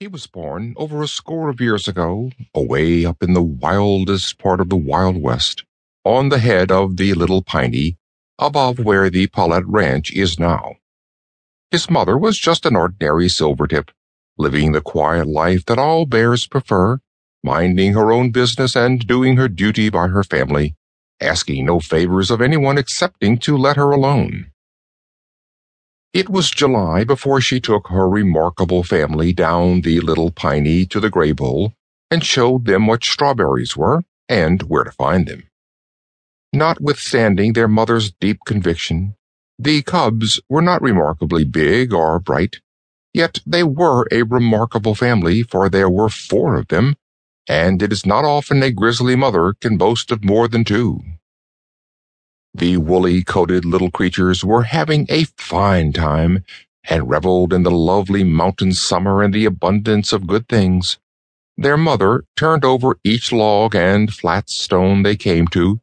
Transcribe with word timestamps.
He 0.00 0.08
was 0.08 0.26
born 0.26 0.74
over 0.76 1.02
a 1.02 1.08
score 1.08 1.48
of 1.48 1.60
years 1.60 1.86
ago, 1.86 2.32
away 2.52 3.04
up 3.04 3.22
in 3.22 3.32
the 3.32 3.42
wildest 3.42 4.38
part 4.38 4.60
of 4.60 4.68
the 4.68 4.76
Wild 4.76 5.22
West, 5.22 5.64
on 6.04 6.30
the 6.30 6.40
head 6.40 6.72
of 6.72 6.96
the 6.96 7.14
Little 7.14 7.42
Piney, 7.42 7.96
above 8.38 8.80
where 8.80 9.08
the 9.08 9.28
Palette 9.28 9.64
Ranch 9.66 10.12
is 10.12 10.38
now. 10.38 10.74
His 11.70 11.88
mother 11.88 12.18
was 12.18 12.38
just 12.38 12.66
an 12.66 12.74
ordinary 12.74 13.28
silvertip, 13.28 13.90
living 14.36 14.72
the 14.72 14.80
quiet 14.80 15.28
life 15.28 15.64
that 15.66 15.78
all 15.78 16.06
bears 16.06 16.48
prefer, 16.48 16.98
minding 17.44 17.92
her 17.92 18.10
own 18.10 18.32
business 18.32 18.74
and 18.74 19.06
doing 19.06 19.36
her 19.36 19.48
duty 19.48 19.90
by 19.90 20.08
her 20.08 20.24
family, 20.24 20.74
asking 21.20 21.66
no 21.66 21.78
favors 21.78 22.32
of 22.32 22.42
anyone 22.42 22.78
excepting 22.78 23.38
to 23.38 23.56
let 23.56 23.76
her 23.76 23.92
alone. 23.92 24.50
It 26.14 26.30
was 26.30 26.52
July 26.52 27.02
before 27.02 27.40
she 27.40 27.58
took 27.58 27.88
her 27.88 28.08
remarkable 28.08 28.84
family 28.84 29.32
down 29.32 29.80
the 29.80 29.98
Little 29.98 30.30
Piney 30.30 30.86
to 30.86 31.00
the 31.00 31.10
Graybull 31.10 31.74
and 32.08 32.24
showed 32.24 32.66
them 32.66 32.86
what 32.86 33.02
strawberries 33.02 33.76
were 33.76 34.04
and 34.28 34.62
where 34.62 34.84
to 34.84 34.92
find 34.92 35.26
them. 35.26 35.48
Notwithstanding 36.52 37.54
their 37.54 37.66
mother's 37.66 38.12
deep 38.12 38.38
conviction, 38.46 39.16
the 39.58 39.82
cubs 39.82 40.40
were 40.48 40.62
not 40.62 40.82
remarkably 40.82 41.42
big 41.42 41.92
or 41.92 42.20
bright, 42.20 42.60
yet 43.12 43.40
they 43.44 43.64
were 43.64 44.06
a 44.12 44.22
remarkable 44.22 44.94
family, 44.94 45.42
for 45.42 45.68
there 45.68 45.90
were 45.90 46.08
four 46.08 46.54
of 46.54 46.68
them, 46.68 46.94
and 47.48 47.82
it 47.82 47.92
is 47.92 48.06
not 48.06 48.24
often 48.24 48.62
a 48.62 48.70
grizzly 48.70 49.16
mother 49.16 49.52
can 49.60 49.76
boast 49.76 50.12
of 50.12 50.22
more 50.22 50.46
than 50.46 50.62
two. 50.62 51.00
The 52.56 52.76
woolly 52.76 53.24
coated 53.24 53.64
little 53.64 53.90
creatures 53.90 54.44
were 54.44 54.62
having 54.62 55.06
a 55.08 55.24
fine 55.36 55.92
time 55.92 56.44
and 56.88 57.08
reveled 57.08 57.52
in 57.52 57.64
the 57.64 57.70
lovely 57.70 58.22
mountain 58.22 58.72
summer 58.72 59.22
and 59.22 59.34
the 59.34 59.44
abundance 59.44 60.12
of 60.12 60.28
good 60.28 60.48
things. 60.48 60.98
Their 61.56 61.76
mother 61.76 62.24
turned 62.36 62.64
over 62.64 62.98
each 63.02 63.32
log 63.32 63.74
and 63.74 64.12
flat 64.12 64.48
stone 64.48 65.02
they 65.02 65.16
came 65.16 65.48
to, 65.48 65.80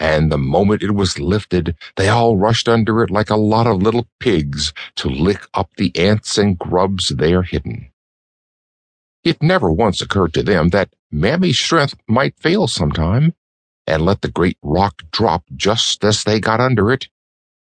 and 0.00 0.32
the 0.32 0.38
moment 0.38 0.82
it 0.82 0.92
was 0.92 1.18
lifted, 1.18 1.76
they 1.96 2.08
all 2.08 2.38
rushed 2.38 2.68
under 2.68 3.02
it 3.02 3.10
like 3.10 3.30
a 3.30 3.36
lot 3.36 3.66
of 3.66 3.82
little 3.82 4.06
pigs 4.18 4.72
to 4.96 5.08
lick 5.08 5.46
up 5.52 5.70
the 5.76 5.94
ants 5.94 6.38
and 6.38 6.58
grubs 6.58 7.08
there 7.08 7.42
hidden. 7.42 7.90
It 9.24 9.42
never 9.42 9.70
once 9.70 10.00
occurred 10.00 10.34
to 10.34 10.42
them 10.42 10.68
that 10.68 10.94
Mammy's 11.10 11.58
strength 11.58 11.94
might 12.08 12.38
fail 12.38 12.66
sometime, 12.66 13.34
and 13.86 14.04
let 14.04 14.22
the 14.22 14.30
great 14.30 14.58
rock 14.62 15.02
drop 15.10 15.44
just 15.54 16.04
as 16.04 16.24
they 16.24 16.40
got 16.40 16.60
under 16.60 16.90
it, 16.90 17.08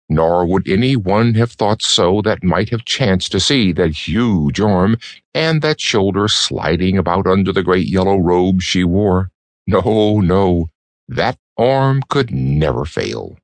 nor 0.10 0.46
would 0.46 0.68
any 0.68 0.96
one 0.96 1.34
have 1.34 1.52
thought 1.52 1.82
so 1.82 2.22
that 2.22 2.44
might 2.44 2.70
have 2.70 2.86
chanced 2.86 3.32
to 3.32 3.40
see 3.40 3.72
that 3.72 4.08
huge 4.08 4.60
arm 4.60 4.98
and 5.34 5.62
that 5.62 5.82
shoulder 5.82 6.28
sliding 6.28 6.98
about 6.98 7.26
under 7.28 7.52
the 7.52 7.64
great 7.64 7.88
yellow 7.88 8.18
robe 8.18 8.62
she 8.62 8.84
wore. 8.84 9.30
No, 9.66 10.20
no, 10.20 10.70
that 11.08 11.38
arm 11.58 12.02
could 12.10 12.32
never 12.32 12.86
fail. 12.86 13.38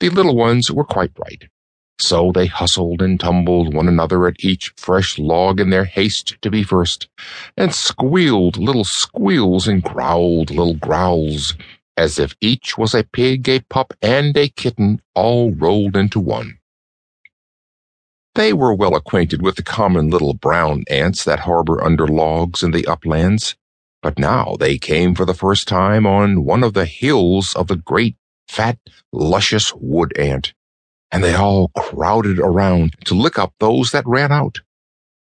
The 0.00 0.10
little 0.10 0.36
ones 0.36 0.70
were 0.70 0.84
quite 0.84 1.12
right. 1.18 1.48
So 2.00 2.30
they 2.32 2.46
hustled 2.46 3.02
and 3.02 3.18
tumbled 3.18 3.74
one 3.74 3.88
another 3.88 4.28
at 4.28 4.36
each 4.38 4.72
fresh 4.76 5.18
log 5.18 5.58
in 5.58 5.70
their 5.70 5.84
haste 5.84 6.36
to 6.42 6.50
be 6.50 6.62
first, 6.62 7.08
and 7.56 7.74
squealed 7.74 8.56
little 8.56 8.84
squeals 8.84 9.66
and 9.66 9.82
growled 9.82 10.50
little 10.50 10.76
growls, 10.76 11.56
as 11.98 12.18
if 12.18 12.36
each 12.40 12.78
was 12.78 12.94
a 12.94 13.02
pig, 13.02 13.48
a 13.48 13.60
pup, 13.68 13.92
and 14.00 14.36
a 14.36 14.48
kitten 14.48 15.02
all 15.16 15.50
rolled 15.50 15.96
into 15.96 16.20
one. 16.20 16.58
They 18.36 18.52
were 18.52 18.72
well 18.72 18.94
acquainted 18.94 19.42
with 19.42 19.56
the 19.56 19.64
common 19.64 20.08
little 20.08 20.32
brown 20.32 20.84
ants 20.88 21.24
that 21.24 21.40
harbor 21.40 21.82
under 21.82 22.06
logs 22.06 22.62
in 22.62 22.70
the 22.70 22.86
uplands, 22.86 23.56
but 24.00 24.16
now 24.16 24.56
they 24.60 24.78
came 24.78 25.16
for 25.16 25.24
the 25.24 25.34
first 25.34 25.66
time 25.66 26.06
on 26.06 26.44
one 26.44 26.62
of 26.62 26.72
the 26.72 26.84
hills 26.84 27.52
of 27.54 27.66
the 27.66 27.74
great, 27.76 28.16
fat, 28.46 28.78
luscious 29.12 29.74
wood 29.74 30.16
ant, 30.16 30.54
and 31.10 31.24
they 31.24 31.34
all 31.34 31.72
crowded 31.76 32.38
around 32.38 32.94
to 33.06 33.14
lick 33.14 33.40
up 33.40 33.54
those 33.58 33.90
that 33.90 34.06
ran 34.06 34.30
out. 34.30 34.60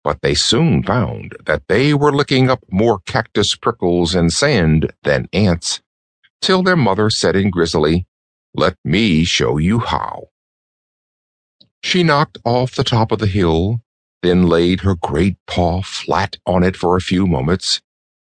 But 0.05 0.21
they 0.21 0.33
soon 0.33 0.81
found 0.81 1.35
that 1.45 1.67
they 1.67 1.93
were 1.93 2.13
licking 2.13 2.49
up 2.49 2.63
more 2.71 2.99
cactus 2.99 3.55
prickles 3.55 4.15
and 4.15 4.31
sand 4.31 4.93
than 5.03 5.27
ants, 5.33 5.81
till 6.41 6.63
their 6.63 6.75
mother 6.75 7.09
said 7.09 7.35
in 7.35 7.49
Grizzly, 7.49 8.05
Let 8.53 8.75
me 8.83 9.23
show 9.23 9.57
you 9.57 9.79
how. 9.79 10.29
She 11.83 12.03
knocked 12.03 12.37
off 12.43 12.75
the 12.75 12.83
top 12.83 13.11
of 13.11 13.19
the 13.19 13.27
hill, 13.27 13.81
then 14.21 14.47
laid 14.47 14.81
her 14.81 14.95
great 14.95 15.37
paw 15.47 15.81
flat 15.81 16.37
on 16.45 16.63
it 16.63 16.75
for 16.75 16.95
a 16.95 17.01
few 17.01 17.25
moments, 17.25 17.81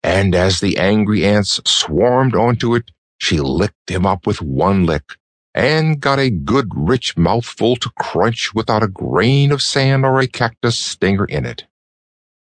and 0.04 0.36
as 0.36 0.60
the 0.60 0.78
angry 0.78 1.26
ants 1.26 1.60
swarmed 1.66 2.36
onto 2.36 2.76
it, 2.76 2.92
she 3.18 3.40
licked 3.40 3.88
them 3.88 4.06
up 4.06 4.26
with 4.26 4.42
one 4.42 4.86
lick, 4.86 5.18
and 5.54 6.00
got 6.00 6.20
a 6.20 6.30
good 6.30 6.70
rich 6.76 7.18
mouthful 7.18 7.76
to 7.76 7.90
crunch 8.00 8.54
without 8.54 8.84
a 8.84 8.88
grain 8.88 9.52
of 9.52 9.62
sand 9.62 10.06
or 10.06 10.20
a 10.20 10.28
cactus 10.28 10.80
stinger 10.80 11.26
in 11.26 11.46
it. 11.46 11.66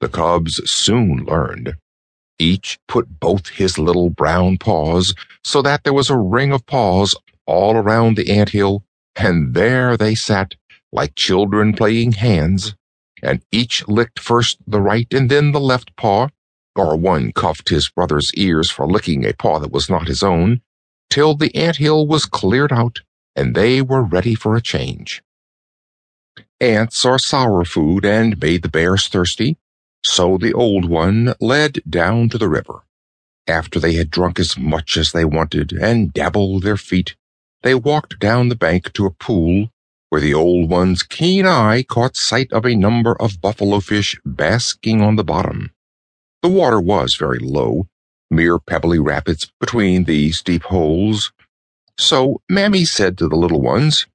The 0.01 0.09
cubs 0.09 0.61
soon 0.69 1.25
learned 1.25 1.75
each 2.39 2.79
put 2.87 3.19
both 3.19 3.49
his 3.49 3.77
little 3.77 4.09
brown 4.09 4.57
paws 4.57 5.13
so 5.43 5.61
that 5.61 5.83
there 5.83 5.93
was 5.93 6.09
a 6.09 6.17
ring 6.17 6.51
of 6.51 6.65
paws 6.65 7.15
all 7.45 7.75
around 7.75 8.15
the 8.15 8.31
ant 8.31 8.49
hill, 8.49 8.83
and 9.15 9.53
there 9.53 9.97
they 9.97 10.15
sat 10.15 10.55
like 10.91 11.15
children 11.15 11.73
playing 11.73 12.13
hands, 12.13 12.75
and 13.21 13.43
each 13.51 13.87
licked 13.87 14.19
first 14.19 14.57
the 14.65 14.81
right 14.81 15.13
and 15.13 15.29
then 15.29 15.51
the 15.51 15.59
left 15.59 15.95
paw, 15.95 16.29
or 16.75 16.95
one 16.95 17.31
cuffed 17.31 17.69
his 17.69 17.89
brother's 17.89 18.33
ears 18.35 18.71
for 18.71 18.87
licking 18.87 19.25
a 19.25 19.33
paw 19.33 19.59
that 19.59 19.71
was 19.71 19.89
not 19.89 20.07
his 20.07 20.23
own, 20.23 20.61
till 21.09 21.35
the 21.35 21.53
ant 21.55 21.77
hill 21.77 22.07
was 22.07 22.25
cleared 22.25 22.71
out 22.71 22.99
and 23.35 23.55
they 23.55 23.81
were 23.81 24.03
ready 24.03 24.35
for 24.35 24.55
a 24.55 24.61
change. 24.61 25.21
Ants 26.59 27.05
are 27.05 27.19
sour 27.19 27.63
food 27.63 28.05
and 28.05 28.39
made 28.41 28.63
the 28.63 28.69
bears 28.69 29.07
thirsty, 29.07 29.57
so 30.03 30.37
the 30.37 30.53
old 30.53 30.85
one 30.85 31.33
led 31.39 31.79
down 31.89 32.29
to 32.29 32.37
the 32.37 32.49
river. 32.49 32.83
After 33.47 33.79
they 33.79 33.93
had 33.93 34.11
drunk 34.11 34.39
as 34.39 34.57
much 34.57 34.95
as 34.95 35.11
they 35.11 35.25
wanted 35.25 35.73
and 35.73 36.13
dabbled 36.13 36.63
their 36.63 36.77
feet, 36.77 37.15
they 37.63 37.75
walked 37.75 38.19
down 38.19 38.49
the 38.49 38.55
bank 38.55 38.93
to 38.93 39.05
a 39.05 39.11
pool 39.11 39.69
where 40.09 40.21
the 40.21 40.33
old 40.33 40.69
one's 40.69 41.03
keen 41.03 41.45
eye 41.45 41.83
caught 41.83 42.15
sight 42.15 42.51
of 42.51 42.65
a 42.65 42.75
number 42.75 43.15
of 43.21 43.41
buffalo 43.41 43.79
fish 43.79 44.19
basking 44.25 45.01
on 45.01 45.15
the 45.15 45.23
bottom. 45.23 45.71
The 46.41 46.49
water 46.49 46.79
was 46.79 47.15
very 47.15 47.39
low, 47.39 47.87
mere 48.31 48.59
pebbly 48.59 48.99
rapids 48.99 49.51
between 49.59 50.05
these 50.05 50.41
deep 50.41 50.63
holes. 50.63 51.31
So 51.97 52.41
Mammy 52.49 52.85
said 52.85 53.17
to 53.17 53.27
the 53.27 53.35
little 53.35 53.61
ones, 53.61 54.07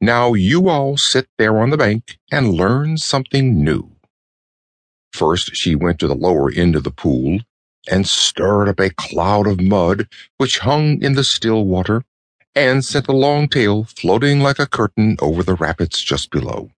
Now 0.00 0.34
you 0.34 0.68
all 0.68 0.96
sit 0.96 1.26
there 1.38 1.58
on 1.58 1.70
the 1.70 1.76
bank 1.76 2.18
and 2.30 2.54
learn 2.54 2.96
something 2.96 3.62
new. 3.62 3.95
First, 5.12 5.56
she 5.56 5.74
went 5.74 5.98
to 6.00 6.06
the 6.06 6.14
lower 6.14 6.50
end 6.50 6.76
of 6.76 6.84
the 6.84 6.90
pool 6.90 7.40
and 7.88 8.06
stirred 8.08 8.68
up 8.68 8.80
a 8.80 8.90
cloud 8.90 9.46
of 9.46 9.60
mud 9.60 10.08
which 10.38 10.58
hung 10.60 11.00
in 11.02 11.14
the 11.14 11.24
still 11.24 11.64
water 11.64 12.02
and 12.54 12.84
sent 12.84 13.08
a 13.08 13.12
long 13.12 13.48
tail 13.48 13.84
floating 13.84 14.40
like 14.40 14.58
a 14.58 14.66
curtain 14.66 15.16
over 15.20 15.42
the 15.42 15.54
rapids 15.54 16.02
just 16.02 16.30
below. 16.30 16.70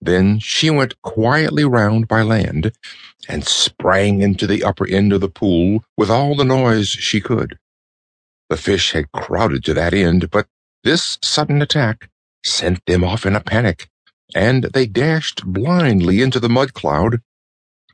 Then 0.00 0.38
she 0.38 0.70
went 0.70 1.00
quietly 1.02 1.64
round 1.64 2.08
by 2.08 2.22
land 2.22 2.72
and 3.28 3.44
sprang 3.44 4.22
into 4.22 4.46
the 4.46 4.64
upper 4.64 4.88
end 4.88 5.12
of 5.12 5.20
the 5.20 5.28
pool 5.28 5.84
with 5.96 6.10
all 6.10 6.34
the 6.34 6.44
noise 6.44 6.88
she 6.88 7.20
could. 7.20 7.58
The 8.48 8.56
fish 8.56 8.92
had 8.92 9.12
crowded 9.12 9.64
to 9.64 9.74
that 9.74 9.92
end, 9.92 10.30
but 10.30 10.46
this 10.84 11.18
sudden 11.22 11.60
attack 11.60 12.08
sent 12.44 12.84
them 12.86 13.04
off 13.04 13.26
in 13.26 13.36
a 13.36 13.40
panic, 13.40 13.88
and 14.34 14.64
they 14.64 14.86
dashed 14.86 15.44
blindly 15.44 16.22
into 16.22 16.40
the 16.40 16.48
mud 16.48 16.72
cloud 16.72 17.20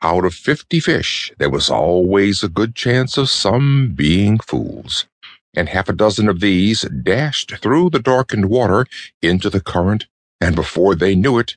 out 0.03 0.25
of 0.25 0.35
fifty 0.35 0.81
fish, 0.81 1.33
there 1.39 1.51
was 1.51 1.71
always 1.71 2.43
a 2.43 2.49
good 2.49 2.75
chance 2.75 3.17
of 3.17 3.31
some 3.31 3.93
being 3.95 4.39
fools, 4.39 5.07
and 5.55 5.69
half 5.69 5.89
a 5.89 5.93
dozen 5.93 6.29
of 6.29 6.41
these 6.41 6.83
dashed 6.83 7.57
through 7.59 7.91
the 7.91 7.99
darkened 7.99 8.47
water 8.47 8.87
into 9.23 9.51
the 9.51 9.61
current, 9.61 10.07
and 10.41 10.55
before 10.55 10.95
they 10.95 11.15
knew 11.15 11.39
it, 11.39 11.57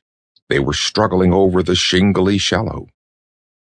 they 0.50 0.60
were 0.60 0.74
struggling 0.74 1.34
over 1.34 1.62
the 1.62 1.76
shingly 1.76 2.38
shallow. 2.38 2.88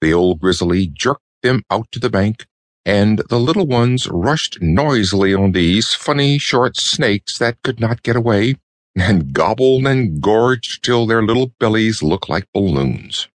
The 0.01 0.13
old 0.13 0.39
grizzly 0.39 0.87
jerked 0.87 1.21
them 1.43 1.63
out 1.69 1.91
to 1.91 1.99
the 1.99 2.09
bank, 2.09 2.45
and 2.85 3.19
the 3.29 3.39
little 3.39 3.67
ones 3.67 4.07
rushed 4.07 4.61
noisily 4.61 5.33
on 5.33 5.51
these 5.51 5.93
funny 5.93 6.39
short 6.39 6.77
snakes 6.77 7.37
that 7.37 7.61
could 7.63 7.79
not 7.79 8.03
get 8.03 8.15
away, 8.15 8.55
and 8.95 9.31
gobbled 9.33 9.85
and 9.85 10.21
gorged 10.21 10.83
till 10.83 11.05
their 11.05 11.21
little 11.21 11.53
bellies 11.59 12.01
looked 12.01 12.29
like 12.29 12.47
balloons. 12.53 13.27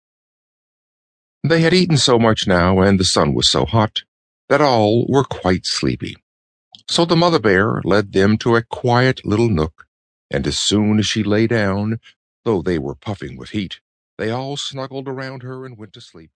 They 1.46 1.60
had 1.60 1.74
eaten 1.74 1.98
so 1.98 2.18
much 2.18 2.46
now, 2.46 2.80
and 2.80 2.98
the 2.98 3.04
sun 3.04 3.34
was 3.34 3.50
so 3.50 3.66
hot, 3.66 4.02
that 4.48 4.62
all 4.62 5.06
were 5.10 5.24
quite 5.24 5.66
sleepy. 5.66 6.16
So 6.88 7.04
the 7.04 7.16
mother 7.16 7.38
bear 7.38 7.82
led 7.84 8.12
them 8.12 8.38
to 8.38 8.56
a 8.56 8.62
quiet 8.62 9.26
little 9.26 9.50
nook, 9.50 9.86
and 10.30 10.46
as 10.46 10.58
soon 10.58 10.98
as 10.98 11.06
she 11.06 11.22
lay 11.22 11.46
down, 11.46 12.00
though 12.46 12.62
they 12.62 12.78
were 12.78 12.94
puffing 12.94 13.36
with 13.36 13.50
heat, 13.50 13.80
they 14.16 14.30
all 14.30 14.56
snuggled 14.56 15.06
around 15.06 15.42
her 15.42 15.66
and 15.66 15.76
went 15.76 15.92
to 15.92 16.00
sleep. 16.00 16.30